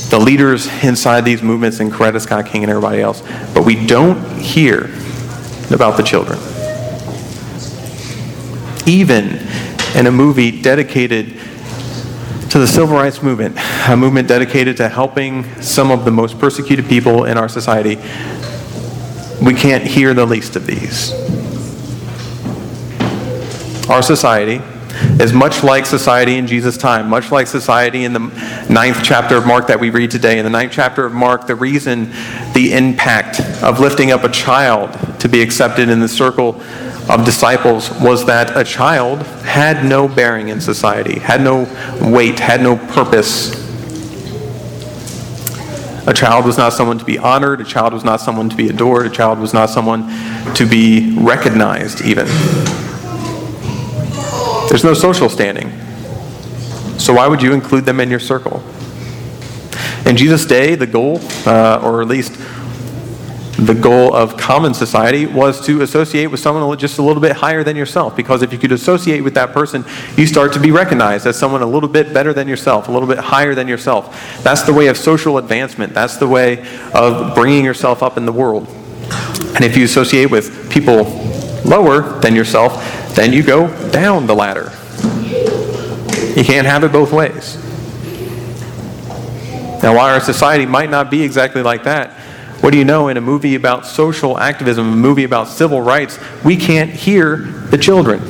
the 0.10 0.20
leaders 0.20 0.68
inside 0.84 1.22
these 1.22 1.42
movements 1.42 1.80
and 1.80 1.90
Coretta 1.90 2.20
Scott 2.20 2.48
King 2.48 2.64
and 2.64 2.70
everybody 2.70 3.02
else. 3.02 3.22
But 3.54 3.64
we 3.64 3.88
don't 3.88 4.22
hear 4.42 4.92
about 5.72 5.96
the 5.96 6.04
children. 6.04 6.38
Even 8.86 9.40
in 9.98 10.08
a 10.08 10.12
movie 10.12 10.62
dedicated 10.62 11.40
to 12.50 12.60
the 12.60 12.68
civil 12.68 12.96
rights 12.96 13.24
movement, 13.24 13.58
a 13.88 13.96
movement 13.96 14.28
dedicated 14.28 14.76
to 14.78 14.90
helping 14.90 15.44
some 15.62 15.90
of 15.92 16.04
the 16.04 16.12
most 16.12 16.38
persecuted 16.38 16.88
people 16.88 17.24
in 17.24 17.38
our 17.38 17.48
society, 17.50 17.98
we 19.44 19.54
can't 19.54 19.84
hear 19.84 20.14
the 20.14 20.26
least 20.26 20.56
of 20.56 20.66
these. 20.66 21.12
Our 23.90 24.02
society 24.02 24.62
is 25.20 25.34
much 25.34 25.64
like 25.64 25.86
society 25.86 26.38
in 26.38 26.48
Jesus' 26.48 26.78
time, 26.78 27.10
much 27.10 27.32
like 27.32 27.48
society 27.48 28.06
in 28.06 28.14
the 28.14 28.20
ninth 28.70 29.02
chapter 29.04 29.36
of 29.36 29.46
Mark 29.46 29.68
that 29.68 29.80
we 29.80 29.90
read 29.90 30.12
today. 30.12 30.40
In 30.40 30.46
the 30.46 30.50
ninth 30.50 30.72
chapter 30.72 31.06
of 31.06 31.14
Mark, 31.14 31.48
the 31.48 31.56
reason, 31.56 32.12
the 32.54 32.74
impact 32.74 33.42
of 33.62 33.80
lifting 33.80 34.12
up 34.12 34.24
a 34.24 34.30
child 34.30 34.92
to 35.20 35.28
be 35.28 35.42
accepted 35.42 35.90
in 35.90 36.00
the 36.00 36.08
circle 36.08 36.62
of 37.10 37.26
disciples 37.26 37.92
was 38.00 38.26
that 38.26 38.56
a 38.56 38.64
child 38.64 39.22
had 39.44 39.84
no 39.84 40.08
bearing 40.08 40.48
in 40.48 40.62
society, 40.62 41.20
had 41.20 41.42
no 41.42 41.64
weight, 42.02 42.40
had 42.40 42.62
no 42.62 42.78
purpose. 42.78 43.63
A 46.06 46.14
child 46.14 46.46
was 46.46 46.58
not 46.58 46.74
someone 46.74 46.98
to 47.00 47.06
be 47.06 47.18
honored, 47.18 47.62
a 47.62 47.64
child 47.64 47.94
was 47.94 48.04
not 48.04 48.20
someone 48.20 48.50
to 48.50 48.56
be 48.56 48.68
adored, 48.68 49.06
a 49.06 49.10
child 49.10 49.40
was 49.40 49.54
not 49.54 49.70
someone 49.70 50.04
to 50.54 50.66
be 50.66 51.16
recognized, 51.18 52.02
even. 52.02 52.26
There's 54.68 54.84
no 54.84 54.94
social 54.94 55.30
standing. 55.30 55.72
So 57.00 57.14
why 57.14 57.28
would 57.28 57.42
you 57.42 57.54
include 57.54 57.86
them 57.86 58.02
in 58.02 58.10
your 58.10 58.20
circle? 58.20 58.62
In 60.06 60.18
Jesus' 60.18 60.46
day, 60.46 60.76
the 60.76 60.88
goal, 60.88 61.22
uh, 61.46 61.80
or 61.82 62.02
at 62.02 62.08
least 62.10 62.34
the 63.66 63.74
goal 63.74 64.14
of 64.14 64.38
common 64.38 64.74
society, 64.74 65.26
was 65.26 65.66
to 65.66 65.82
associate 65.82 66.28
with 66.28 66.40
someone 66.40 66.78
just 66.78 66.98
a 66.98 67.02
little 67.02 67.22
bit 67.22 67.34
higher 67.34 67.64
than 67.64 67.76
yourself. 67.76 68.16
Because 68.16 68.42
if 68.42 68.52
you 68.52 68.60
could 68.60 68.72
associate 68.72 69.22
with 69.22 69.34
that 69.36 69.54
person, 69.54 69.86
you 70.18 70.26
start 70.28 70.54
to 70.54 70.60
be 70.60 70.72
recognized 70.72 71.26
as 71.26 71.38
someone 71.38 71.62
a 71.62 71.66
little 71.66 71.90
bit 71.90 72.14
better 72.14 72.34
than 72.34 72.48
yourself, 72.48 72.88
a 72.88 72.92
little 72.92 73.08
bit 73.08 73.20
higher 73.20 73.56
than 73.56 73.68
yourself. 73.68 74.42
That's 74.44 74.64
the 74.64 74.74
way 74.74 74.88
of 74.88 74.98
social 74.98 75.38
advancement. 75.38 75.94
That's 75.94 76.18
the 76.18 76.28
way 76.28 76.66
of 76.94 77.36
bringing 77.36 77.64
yourself 77.64 78.04
up 78.04 78.18
in 78.18 78.26
the 78.26 78.34
world. 78.34 78.68
And 79.56 79.64
if 79.64 79.78
you 79.78 79.86
associate 79.86 80.32
with 80.32 80.72
people 80.72 81.04
lower 81.66 82.20
than 82.20 82.36
yourself, 82.36 82.74
then 83.16 83.32
you 83.32 83.44
go 83.44 83.68
down 83.92 84.26
the 84.28 84.36
ladder. 84.36 84.72
You 86.36 86.44
can't 86.44 86.66
have 86.66 86.84
it 86.84 86.92
both 86.92 87.12
ways. 87.14 87.58
Now, 89.84 89.96
while 89.96 90.14
our 90.14 90.22
society 90.22 90.66
might 90.66 90.90
not 90.90 91.12
be 91.12 91.22
exactly 91.22 91.62
like 91.62 91.84
that, 91.84 92.18
what 92.64 92.72
do 92.72 92.78
you 92.78 92.86
know? 92.86 93.10
In 93.10 93.18
a 93.18 93.22
movie 93.22 93.56
about 93.56 93.86
social 93.86 94.40
activism, 94.40 94.94
a 94.94 94.96
movie 94.96 95.26
about 95.26 95.50
civil 95.50 95.82
rights, 95.82 96.18
we 96.46 96.56
can't 96.56 96.90
hear 96.90 97.36
the 97.36 97.78
children. 97.78 98.22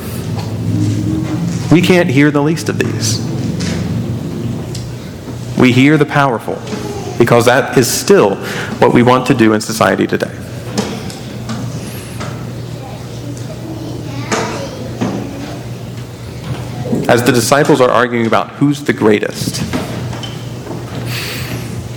We 1.72 1.84
can't 1.84 2.10
hear 2.10 2.32
the 2.32 2.42
least 2.42 2.68
of 2.68 2.80
these. 2.80 3.20
We 5.56 5.72
hear 5.72 6.00
the 6.00 6.08
powerful 6.08 6.56
because 7.20 7.46
that 7.46 7.78
is 7.78 7.88
still 7.88 8.38
what 8.80 8.92
we 8.92 9.04
want 9.04 9.28
to 9.28 9.36
do 9.36 9.54
in 9.54 9.62
society 9.62 10.08
today. 10.08 10.36
As 17.08 17.24
the 17.24 17.32
disciples 17.32 17.82
are 17.82 17.92
arguing 17.92 18.26
about 18.26 18.50
who's 18.54 18.84
the 18.84 18.94
greatest, 18.94 19.62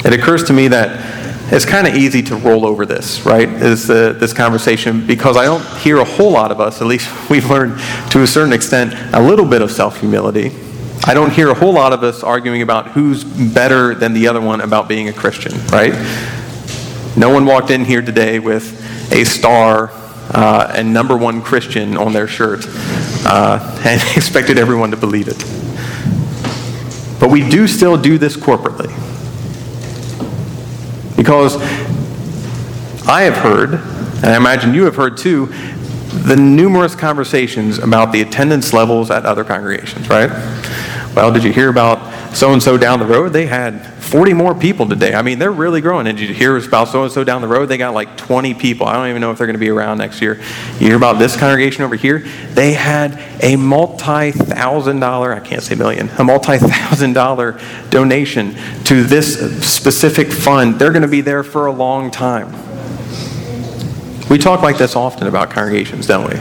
it 0.05 0.13
occurs 0.13 0.45
to 0.45 0.53
me 0.53 0.69
that 0.69 1.17
it's 1.49 1.65
kind 1.65 1.87
of 1.87 1.95
easy 1.95 2.23
to 2.23 2.37
roll 2.37 2.67
over 2.67 2.85
this, 2.85 3.25
right? 3.25 3.49
Is 3.49 3.87
the, 3.87 4.17
this 4.19 4.33
conversation 4.33 5.07
because 5.07 5.37
I 5.37 5.45
don't 5.45 5.65
hear 5.79 5.99
a 5.99 6.05
whole 6.05 6.33
lot 6.33 6.51
of 6.51 6.61
us. 6.61 6.81
At 6.81 6.89
least 6.89 7.09
we've 7.31 7.49
learned 7.49 7.79
to 8.11 8.23
a 8.23 8.27
certain 8.27 8.53
extent 8.53 8.95
a 9.15 9.21
little 9.21 9.47
bit 9.47 9.63
of 9.63 9.71
self 9.71 10.01
humility. 10.01 10.53
I 11.05 11.15
don't 11.15 11.31
hear 11.31 11.51
a 11.51 11.55
whole 11.55 11.73
lot 11.73 11.93
of 11.93 12.03
us 12.03 12.25
arguing 12.25 12.63
about 12.63 12.89
who's 12.89 13.23
better 13.23 13.95
than 13.95 14.13
the 14.13 14.27
other 14.27 14.41
one 14.41 14.61
about 14.61 14.89
being 14.89 15.09
a 15.09 15.13
Christian, 15.13 15.57
right? 15.67 15.93
No 17.17 17.31
one 17.31 17.47
walked 17.47 17.71
in 17.71 17.85
here 17.85 18.03
today 18.03 18.41
with 18.41 19.13
a 19.13 19.25
star 19.25 19.91
uh, 20.31 20.73
and 20.75 20.93
number 20.93 21.17
one 21.17 21.43
Christian 21.43 21.97
on 21.97 22.13
their 22.13 22.27
shirt 22.27 22.65
uh, 23.25 23.81
and 23.87 24.03
expected 24.17 24.59
everyone 24.59 24.91
to 24.91 24.97
believe 24.97 25.29
it. 25.29 25.39
But 27.21 27.31
we 27.31 27.49
do 27.49 27.69
still 27.69 27.97
do 27.97 28.19
this 28.19 28.37
corporately. 28.37 29.06
Because 31.17 31.57
I 33.09 33.23
have 33.23 33.37
heard, 33.37 33.75
and 33.75 34.27
I 34.27 34.37
imagine 34.37 34.75
you 34.75 34.85
have 34.85 34.97
heard 34.97 35.17
too, 35.17 35.47
the 35.47 36.37
numerous 36.37 36.95
conversations 36.95 37.79
about 37.79 38.13
the 38.13 38.23
attendance 38.23 38.73
levels 38.73 39.11
at 39.11 39.25
other 39.25 39.45
congregations, 39.45 40.09
right? 40.09 40.31
Well, 41.15 41.33
did 41.33 41.45
you 41.45 41.53
hear 41.53 41.69
about 41.69 42.06
so 42.37 42.53
and 42.53 42.63
so 42.63 42.77
down 42.77 42.99
the 42.99 43.07
road? 43.07 43.31
They 43.31 43.47
had 43.47 43.85
40 44.03 44.35
more 44.35 44.55
people 44.55 44.87
today. 44.87 45.15
I 45.15 45.23
mean, 45.23 45.39
they're 45.39 45.51
really 45.51 45.81
growing. 45.81 46.07
And 46.07 46.21
you 46.21 46.33
hear 46.35 46.57
about 46.59 46.89
so 46.89 47.03
and 47.03 47.11
so 47.11 47.25
down 47.25 47.41
the 47.41 47.49
road? 47.49 47.67
They 47.67 47.79
got 47.79 47.95
like 47.95 48.17
20 48.19 48.53
people. 48.55 48.87
I 48.87 48.93
don't 48.93 49.09
even 49.09 49.23
know 49.23 49.31
if 49.31 49.39
they're 49.39 49.47
going 49.47 49.55
to 49.55 49.61
be 49.61 49.71
around 49.71 49.99
next 49.99 50.21
year. 50.21 50.35
You 50.79 50.89
hear 50.89 50.97
about 50.97 51.19
this 51.19 51.35
congregation 51.35 51.83
over 51.83 51.97
here? 51.97 52.21
They 52.51 52.75
had 52.75 53.19
a 53.43 53.57
multi 53.57 54.33
thousand 54.33 55.01
dollar, 55.01 55.33
I 55.33 55.41
can't 55.41 55.63
say 55.63 55.75
million, 55.75 56.11
a 56.19 56.25
multi 56.25 56.59
thousand 56.59 57.15
dollar 57.15 57.59
donation 57.89 58.55
to 58.85 59.03
this 59.03 59.67
specific 59.67 60.31
fund. 60.31 60.79
They're 60.79 60.93
going 60.93 61.03
to 61.03 61.09
be 61.09 61.23
there 61.23 61.43
for 61.43 61.67
a 61.67 61.73
long 61.73 62.11
time. 62.11 62.53
We 64.29 64.39
talk 64.39 64.61
like 64.61 64.77
this 64.77 64.95
often 64.95 65.27
about 65.27 65.51
congregations, 65.51 66.07
don't 66.07 66.29
we? 66.29 66.39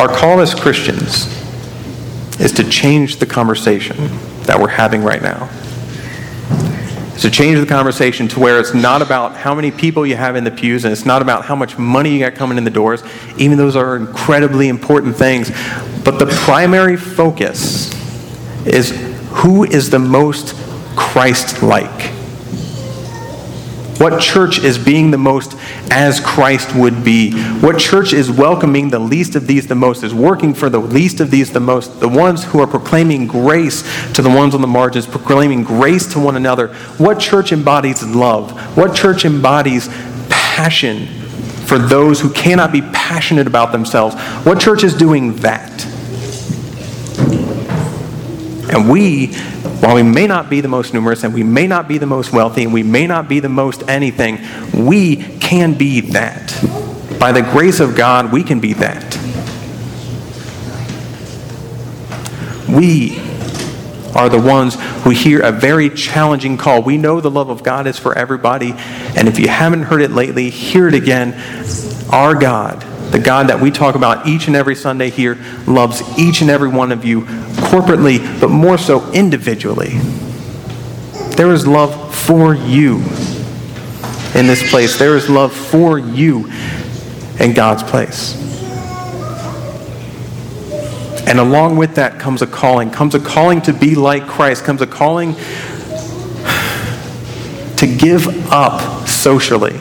Our 0.00 0.08
call 0.08 0.40
as 0.40 0.54
Christians 0.54 1.39
is 2.40 2.52
to 2.52 2.64
change 2.68 3.16
the 3.16 3.26
conversation 3.26 3.96
that 4.44 4.58
we're 4.58 4.68
having 4.68 5.02
right 5.02 5.22
now. 5.22 5.48
It's 7.12 7.22
to 7.22 7.30
change 7.30 7.60
the 7.60 7.66
conversation 7.66 8.28
to 8.28 8.40
where 8.40 8.58
it's 8.58 8.72
not 8.72 9.02
about 9.02 9.36
how 9.36 9.54
many 9.54 9.70
people 9.70 10.06
you 10.06 10.16
have 10.16 10.36
in 10.36 10.44
the 10.44 10.50
pews 10.50 10.86
and 10.86 10.92
it's 10.92 11.04
not 11.04 11.20
about 11.20 11.44
how 11.44 11.54
much 11.54 11.76
money 11.76 12.14
you 12.14 12.20
got 12.20 12.34
coming 12.34 12.56
in 12.56 12.64
the 12.64 12.70
doors, 12.70 13.02
even 13.36 13.58
those 13.58 13.76
are 13.76 13.94
incredibly 13.94 14.68
important 14.68 15.14
things. 15.14 15.50
But 16.02 16.18
the 16.18 16.26
primary 16.44 16.96
focus 16.96 17.92
is 18.66 18.90
who 19.32 19.64
is 19.64 19.90
the 19.90 19.98
most 19.98 20.56
Christ 20.96 21.62
like. 21.62 22.10
What 24.00 24.18
church 24.18 24.58
is 24.60 24.78
being 24.78 25.10
the 25.10 25.18
most 25.18 25.54
as 25.90 26.20
Christ 26.20 26.74
would 26.74 27.04
be? 27.04 27.32
What 27.60 27.78
church 27.78 28.12
is 28.12 28.30
welcoming 28.30 28.90
the 28.90 28.98
least 28.98 29.34
of 29.34 29.46
these 29.46 29.66
the 29.66 29.74
most, 29.74 30.02
is 30.02 30.14
working 30.14 30.54
for 30.54 30.70
the 30.70 30.78
least 30.78 31.20
of 31.20 31.30
these 31.30 31.52
the 31.52 31.60
most, 31.60 32.00
the 32.00 32.08
ones 32.08 32.44
who 32.44 32.60
are 32.60 32.66
proclaiming 32.66 33.26
grace 33.26 33.82
to 34.14 34.22
the 34.22 34.30
ones 34.30 34.54
on 34.54 34.60
the 34.60 34.66
margins, 34.66 35.06
proclaiming 35.06 35.64
grace 35.64 36.12
to 36.12 36.20
one 36.20 36.36
another? 36.36 36.68
What 36.98 37.18
church 37.18 37.52
embodies 37.52 38.02
love? 38.04 38.52
What 38.76 38.94
church 38.94 39.24
embodies 39.24 39.88
passion 40.28 41.06
for 41.66 41.78
those 41.78 42.20
who 42.20 42.30
cannot 42.30 42.72
be 42.72 42.80
passionate 42.80 43.46
about 43.46 43.72
themselves? 43.72 44.14
What 44.44 44.60
church 44.60 44.84
is 44.84 44.94
doing 44.94 45.36
that? 45.36 45.86
And 48.72 48.88
we, 48.88 49.34
while 49.80 49.94
we 49.94 50.02
may 50.02 50.26
not 50.26 50.50
be 50.50 50.60
the 50.60 50.68
most 50.68 50.92
numerous 50.92 51.24
and 51.24 51.32
we 51.32 51.42
may 51.42 51.66
not 51.66 51.88
be 51.88 51.96
the 51.96 52.06
most 52.06 52.32
wealthy 52.32 52.64
and 52.64 52.72
we 52.72 52.82
may 52.82 53.06
not 53.06 53.28
be 53.28 53.40
the 53.40 53.48
most 53.48 53.88
anything, 53.88 54.38
we 54.74 55.16
can 55.38 55.74
be 55.74 56.00
that. 56.00 56.48
By 57.18 57.32
the 57.32 57.42
grace 57.42 57.80
of 57.80 57.96
God, 57.96 58.30
we 58.30 58.42
can 58.42 58.60
be 58.60 58.74
that. 58.74 59.16
We 62.68 63.18
are 64.14 64.28
the 64.28 64.40
ones 64.40 64.76
who 65.02 65.10
hear 65.10 65.40
a 65.40 65.50
very 65.50 65.88
challenging 65.88 66.56
call. 66.56 66.82
We 66.82 66.98
know 66.98 67.20
the 67.20 67.30
love 67.30 67.48
of 67.48 67.62
God 67.62 67.86
is 67.86 67.98
for 67.98 68.16
everybody, 68.16 68.74
and 69.16 69.28
if 69.28 69.38
you 69.38 69.48
haven't 69.48 69.84
heard 69.84 70.02
it 70.02 70.10
lately, 70.10 70.50
hear 70.50 70.88
it 70.88 70.94
again. 70.94 71.34
Our 72.10 72.34
God, 72.34 72.80
the 73.12 73.18
God 73.18 73.48
that 73.48 73.60
we 73.60 73.70
talk 73.70 73.94
about 73.94 74.26
each 74.26 74.46
and 74.46 74.56
every 74.56 74.74
Sunday 74.74 75.10
here, 75.10 75.38
loves 75.66 76.02
each 76.18 76.42
and 76.42 76.50
every 76.50 76.68
one 76.68 76.92
of 76.92 77.04
you 77.04 77.26
corporately, 77.70 78.18
but 78.40 78.50
more 78.50 78.76
so 78.76 79.10
individually. 79.12 79.90
There 81.36 81.52
is 81.52 81.66
love 81.68 82.14
for 82.14 82.52
you 82.52 82.96
in 84.34 84.46
this 84.46 84.68
place, 84.70 84.98
there 84.98 85.16
is 85.16 85.28
love 85.28 85.52
for 85.52 85.98
you 85.98 86.50
in 87.38 87.54
God's 87.54 87.84
place. 87.84 88.36
And 91.26 91.38
along 91.38 91.76
with 91.76 91.94
that 91.94 92.18
comes 92.18 92.42
a 92.42 92.46
calling, 92.46 92.90
comes 92.90 93.14
a 93.14 93.20
calling 93.20 93.62
to 93.62 93.72
be 93.72 93.94
like 93.94 94.26
Christ, 94.26 94.64
comes 94.64 94.82
a 94.82 94.86
calling 94.86 95.34
to 97.76 97.86
give 97.86 98.26
up 98.52 99.06
socially, 99.06 99.78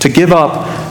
to 0.00 0.08
give 0.08 0.32
up 0.32 0.81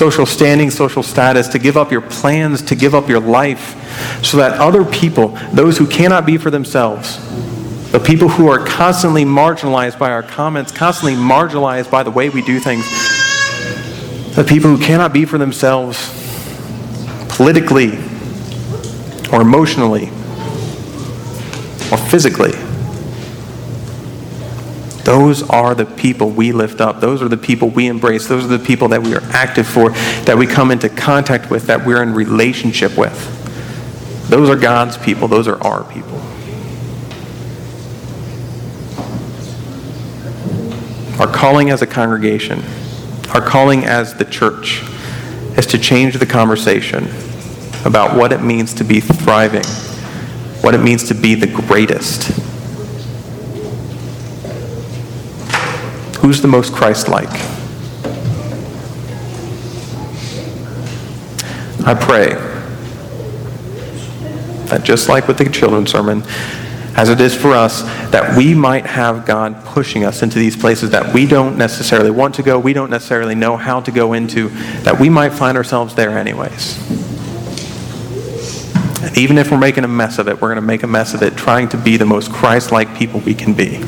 social 0.00 0.24
standing, 0.24 0.70
social 0.70 1.02
status, 1.02 1.46
to 1.46 1.58
give 1.58 1.76
up 1.76 1.92
your 1.92 2.00
plans, 2.00 2.62
to 2.62 2.74
give 2.74 2.94
up 2.94 3.06
your 3.06 3.20
life, 3.20 3.76
so 4.24 4.38
that 4.38 4.58
other 4.58 4.82
people, 4.82 5.28
those 5.52 5.76
who 5.76 5.86
cannot 5.86 6.24
be 6.24 6.38
for 6.38 6.50
themselves, 6.50 7.18
the 7.92 8.00
people 8.00 8.26
who 8.26 8.48
are 8.48 8.64
constantly 8.64 9.26
marginalized 9.26 9.98
by 9.98 10.10
our 10.10 10.22
comments, 10.22 10.72
constantly 10.72 11.12
marginalized 11.12 11.90
by 11.90 12.02
the 12.02 12.10
way 12.10 12.30
we 12.30 12.40
do 12.40 12.58
things, 12.58 12.82
the 14.34 14.42
people 14.42 14.74
who 14.74 14.82
cannot 14.82 15.12
be 15.12 15.26
for 15.26 15.36
themselves 15.36 15.98
politically 17.28 17.98
or 19.30 19.42
emotionally 19.42 20.06
or 21.92 21.98
physically. 22.08 22.52
Those 25.10 25.42
are 25.50 25.74
the 25.74 25.86
people 25.86 26.30
we 26.30 26.52
lift 26.52 26.80
up. 26.80 27.00
Those 27.00 27.20
are 27.20 27.28
the 27.28 27.36
people 27.36 27.68
we 27.68 27.88
embrace. 27.88 28.28
Those 28.28 28.44
are 28.44 28.56
the 28.56 28.64
people 28.64 28.86
that 28.90 29.02
we 29.02 29.12
are 29.12 29.22
active 29.32 29.66
for, 29.66 29.90
that 29.90 30.38
we 30.38 30.46
come 30.46 30.70
into 30.70 30.88
contact 30.88 31.50
with, 31.50 31.66
that 31.66 31.84
we're 31.84 32.00
in 32.00 32.14
relationship 32.14 32.96
with. 32.96 34.28
Those 34.30 34.48
are 34.48 34.54
God's 34.54 34.96
people. 34.96 35.26
Those 35.26 35.48
are 35.48 35.60
our 35.64 35.82
people. 35.82 36.16
Our 41.20 41.26
calling 41.26 41.70
as 41.70 41.82
a 41.82 41.88
congregation, 41.88 42.62
our 43.34 43.44
calling 43.44 43.84
as 43.86 44.14
the 44.14 44.24
church, 44.24 44.84
is 45.58 45.66
to 45.66 45.78
change 45.78 46.20
the 46.20 46.26
conversation 46.26 47.08
about 47.84 48.16
what 48.16 48.32
it 48.32 48.42
means 48.42 48.74
to 48.74 48.84
be 48.84 49.00
thriving, 49.00 49.66
what 50.62 50.72
it 50.76 50.78
means 50.78 51.08
to 51.08 51.14
be 51.14 51.34
the 51.34 51.48
greatest. 51.48 52.49
Who's 56.20 56.42
the 56.42 56.48
most 56.48 56.72
Christ 56.72 57.08
like? 57.08 57.30
I 61.86 61.94
pray 61.94 62.34
that 64.66 64.82
just 64.84 65.08
like 65.08 65.26
with 65.26 65.38
the 65.38 65.48
children's 65.48 65.90
sermon, 65.90 66.22
as 66.94 67.08
it 67.08 67.20
is 67.20 67.34
for 67.34 67.52
us, 67.52 67.82
that 68.10 68.36
we 68.36 68.54
might 68.54 68.84
have 68.84 69.24
God 69.24 69.64
pushing 69.64 70.04
us 70.04 70.22
into 70.22 70.38
these 70.38 70.56
places 70.56 70.90
that 70.90 71.14
we 71.14 71.24
don't 71.24 71.56
necessarily 71.56 72.10
want 72.10 72.34
to 72.34 72.42
go, 72.42 72.58
we 72.58 72.72
don't 72.72 72.90
necessarily 72.90 73.34
know 73.34 73.56
how 73.56 73.80
to 73.80 73.90
go 73.90 74.12
into, 74.12 74.48
that 74.82 75.00
we 75.00 75.08
might 75.08 75.30
find 75.30 75.56
ourselves 75.56 75.94
there 75.94 76.18
anyways. 76.18 76.78
And 79.02 79.16
even 79.16 79.38
if 79.38 79.50
we're 79.50 79.58
making 79.58 79.84
a 79.84 79.88
mess 79.88 80.18
of 80.18 80.28
it, 80.28 80.34
we're 80.34 80.48
going 80.48 80.56
to 80.56 80.62
make 80.62 80.82
a 80.82 80.86
mess 80.86 81.14
of 81.14 81.22
it 81.22 81.36
trying 81.36 81.70
to 81.70 81.78
be 81.78 81.96
the 81.96 82.04
most 82.04 82.30
Christ 82.30 82.70
like 82.72 82.94
people 82.94 83.20
we 83.20 83.34
can 83.34 83.54
be. 83.54 83.82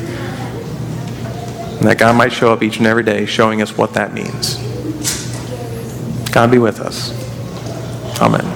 And 1.83 1.91
that 1.91 1.97
God 1.97 2.15
might 2.15 2.31
show 2.31 2.53
up 2.53 2.63
each 2.63 2.77
and 2.77 2.87
every 2.87 3.03
day 3.03 3.25
showing 3.25 3.61
us 3.61 3.77
what 3.77 3.95
that 3.95 4.13
means. 4.13 4.55
God 6.31 6.49
be 6.49 6.57
with 6.57 6.79
us. 6.79 7.11
Amen. 8.21 8.52